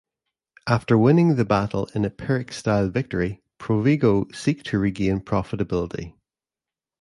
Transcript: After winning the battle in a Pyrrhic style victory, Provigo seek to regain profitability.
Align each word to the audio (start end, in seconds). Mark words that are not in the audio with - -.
After 0.65 0.97
winning 0.97 1.35
the 1.35 1.45
battle 1.45 1.85
in 1.93 2.05
a 2.05 2.09
Pyrrhic 2.09 2.51
style 2.53 2.89
victory, 2.89 3.43
Provigo 3.59 4.33
seek 4.33 4.63
to 4.63 4.79
regain 4.79 5.19
profitability. 5.19 6.15